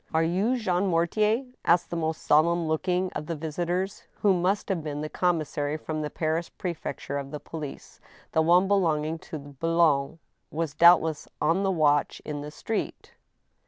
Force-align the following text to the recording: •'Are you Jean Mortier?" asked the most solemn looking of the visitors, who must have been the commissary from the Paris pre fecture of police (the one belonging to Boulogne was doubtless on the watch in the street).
•'Are 0.15 0.23
you 0.23 0.57
Jean 0.57 0.87
Mortier?" 0.87 1.45
asked 1.63 1.91
the 1.91 1.95
most 1.95 2.23
solemn 2.23 2.67
looking 2.67 3.11
of 3.13 3.27
the 3.27 3.35
visitors, 3.35 4.05
who 4.23 4.33
must 4.33 4.67
have 4.69 4.83
been 4.83 5.01
the 5.01 5.09
commissary 5.09 5.77
from 5.77 6.01
the 6.01 6.09
Paris 6.09 6.49
pre 6.49 6.73
fecture 6.73 7.19
of 7.21 7.43
police 7.43 7.99
(the 8.31 8.41
one 8.41 8.67
belonging 8.67 9.19
to 9.19 9.37
Boulogne 9.37 10.17
was 10.49 10.73
doubtless 10.73 11.27
on 11.39 11.61
the 11.61 11.69
watch 11.69 12.19
in 12.25 12.41
the 12.41 12.49
street). 12.49 13.13